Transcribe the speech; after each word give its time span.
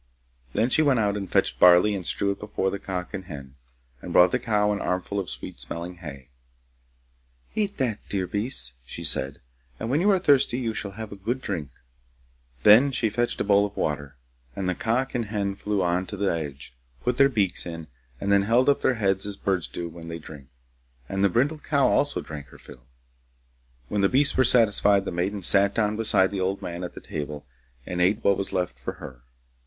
Then 0.53 0.71
she 0.71 0.81
went 0.81 0.99
out 0.99 1.15
and 1.15 1.31
fetched 1.31 1.59
barley 1.59 1.93
and 1.93 2.03
strewed 2.07 2.37
it 2.37 2.39
before 2.39 2.71
the 2.71 2.79
cock 2.79 3.13
and 3.13 3.25
hen, 3.25 3.53
and 4.01 4.11
brought 4.11 4.31
the 4.31 4.39
cow 4.39 4.71
an 4.71 4.81
armful 4.81 5.19
of 5.19 5.29
sweet 5.29 5.59
smelling 5.59 5.97
hay. 5.97 6.29
'Eat 7.53 7.77
that, 7.77 7.99
dear 8.09 8.25
beasts,' 8.25 8.73
she 8.83 9.03
said,' 9.03 9.41
and 9.79 9.91
when 9.91 10.01
you 10.01 10.09
are 10.09 10.17
thirsty 10.17 10.57
you 10.57 10.73
shall 10.73 10.93
have 10.97 11.11
a 11.11 11.15
good 11.15 11.39
drink.' 11.39 11.69
Then 12.63 12.91
she 12.91 13.11
fetched 13.11 13.39
a 13.41 13.43
bowl 13.43 13.63
of 13.63 13.77
water, 13.77 14.15
and 14.55 14.67
the 14.67 14.73
cock 14.73 15.13
and 15.13 15.25
hen 15.25 15.53
flew 15.53 15.83
on 15.83 16.07
to 16.07 16.17
the 16.17 16.33
edge, 16.33 16.73
put 17.03 17.17
their 17.17 17.29
beaks 17.29 17.67
in, 17.67 17.85
and 18.19 18.31
then 18.31 18.41
held 18.41 18.69
up 18.69 18.81
their 18.81 18.95
heads 18.95 19.27
as 19.27 19.37
birds 19.37 19.67
do 19.67 19.87
when 19.87 20.07
they 20.07 20.17
drink, 20.17 20.47
and 21.07 21.23
the 21.23 21.29
brindled 21.29 21.63
cow 21.63 21.85
also 21.87 22.21
drank 22.21 22.47
her 22.47 22.57
fill. 22.57 22.87
When 23.87 24.01
the 24.01 24.09
beasts 24.09 24.35
were 24.35 24.43
satisfied, 24.45 25.05
the 25.05 25.11
maiden 25.11 25.43
sat 25.43 25.75
down 25.75 25.95
beside 25.95 26.31
the 26.31 26.41
old 26.41 26.59
man 26.59 26.83
at 26.83 26.95
the 26.95 27.01
table 27.01 27.45
and 27.85 28.01
ate 28.01 28.23
what 28.23 28.35
was 28.39 28.51
left 28.51 28.79
for 28.79 28.93
her. 28.93 29.21